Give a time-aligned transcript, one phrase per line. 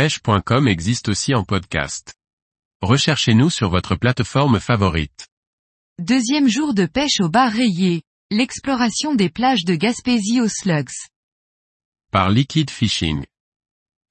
[0.00, 2.14] pêche.com existe aussi en podcast.
[2.80, 5.28] Recherchez-nous sur votre plateforme favorite.
[5.98, 10.88] Deuxième jour de pêche au bar rayé, l'exploration des plages de Gaspésie aux slugs.
[12.10, 13.26] Par Liquid Fishing.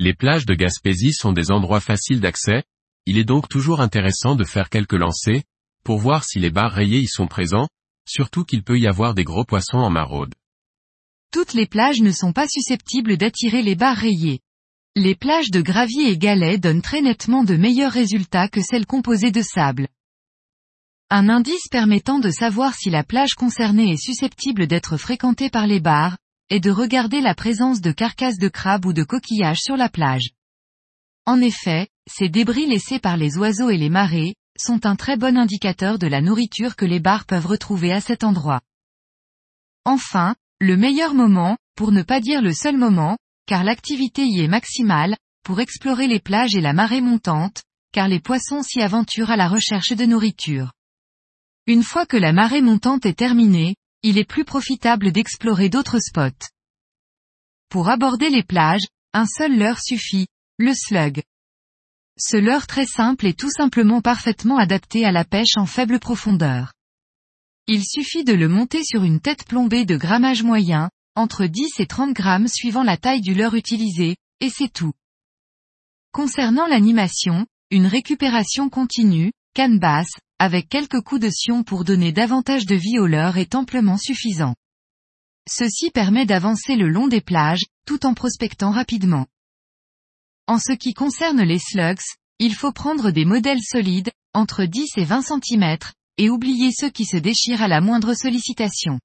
[0.00, 2.64] Les plages de Gaspésie sont des endroits faciles d'accès,
[3.04, 5.44] il est donc toujours intéressant de faire quelques lancers,
[5.84, 7.68] pour voir si les bars rayés y sont présents,
[8.08, 10.34] surtout qu'il peut y avoir des gros poissons en maraude.
[11.30, 14.40] Toutes les plages ne sont pas susceptibles d'attirer les bars rayés.
[14.98, 19.30] Les plages de gravier et galets donnent très nettement de meilleurs résultats que celles composées
[19.30, 19.88] de sable.
[21.10, 25.80] Un indice permettant de savoir si la plage concernée est susceptible d'être fréquentée par les
[25.80, 26.16] bars,
[26.48, 30.30] est de regarder la présence de carcasses de crabes ou de coquillages sur la plage.
[31.26, 35.36] En effet, ces débris laissés par les oiseaux et les marées, sont un très bon
[35.36, 38.62] indicateur de la nourriture que les bars peuvent retrouver à cet endroit.
[39.84, 44.48] Enfin, le meilleur moment, pour ne pas dire le seul moment, car l'activité y est
[44.48, 49.36] maximale, pour explorer les plages et la marée montante, car les poissons s'y aventurent à
[49.36, 50.72] la recherche de nourriture.
[51.66, 56.46] Une fois que la marée montante est terminée, il est plus profitable d'explorer d'autres spots.
[57.68, 60.26] Pour aborder les plages, un seul leurre suffit,
[60.58, 61.22] le slug.
[62.18, 66.72] Ce leurre très simple est tout simplement parfaitement adapté à la pêche en faible profondeur.
[67.66, 71.86] Il suffit de le monter sur une tête plombée de grammage moyen, entre 10 et
[71.86, 74.92] 30 grammes suivant la taille du leurre utilisé, et c'est tout.
[76.12, 82.66] Concernant l'animation, une récupération continue, canne basse, avec quelques coups de sion pour donner davantage
[82.66, 84.54] de vie au leurre est amplement suffisant.
[85.48, 89.26] Ceci permet d'avancer le long des plages, tout en prospectant rapidement.
[90.46, 92.00] En ce qui concerne les slugs,
[92.38, 95.78] il faut prendre des modèles solides, entre 10 et 20 cm,
[96.18, 99.00] et oublier ceux qui se déchirent à la moindre sollicitation.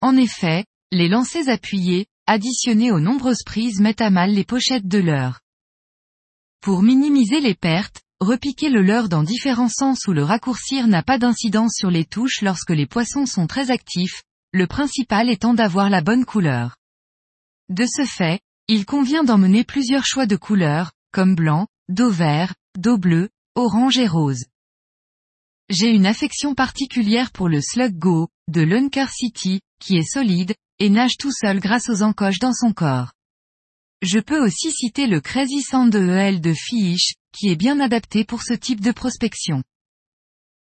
[0.00, 4.98] En effet, les lancers appuyés, additionnés aux nombreuses prises mettent à mal les pochettes de
[4.98, 5.40] leurre.
[6.60, 11.18] Pour minimiser les pertes, Repiquer le leurre dans différents sens ou le raccourcir n'a pas
[11.18, 16.02] d'incidence sur les touches lorsque les poissons sont très actifs, le principal étant d'avoir la
[16.02, 16.76] bonne couleur.
[17.68, 22.96] De ce fait, il convient d'emmener plusieurs choix de couleurs, comme blanc, dos vert, dos
[22.96, 24.44] bleu, orange et rose.
[25.68, 30.90] J'ai une affection particulière pour le Slug Go, de Lunker City, qui est solide, et
[30.90, 33.12] nage tout seul grâce aux encoches dans son corps.
[34.02, 38.42] Je peux aussi citer le Crazy Sand EL de Fish, qui est bien adapté pour
[38.42, 39.62] ce type de prospection.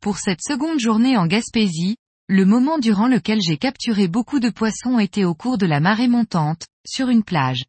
[0.00, 1.96] Pour cette seconde journée en Gaspésie,
[2.28, 6.08] le moment durant lequel j'ai capturé beaucoup de poissons était au cours de la marée
[6.08, 7.64] montante, sur une plage.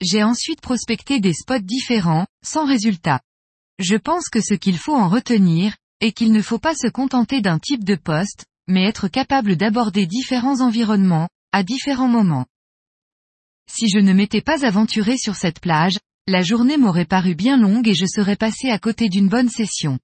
[0.00, 3.20] J'ai ensuite prospecté des spots différents, sans résultat.
[3.78, 7.40] Je pense que ce qu'il faut en retenir, est qu'il ne faut pas se contenter
[7.40, 12.46] d'un type de poste, mais être capable d'aborder différents environnements, à différents moments.
[13.70, 17.88] Si je ne m'étais pas aventuré sur cette plage, la journée m'aurait paru bien longue
[17.88, 19.98] et je serais passé à côté d'une bonne session.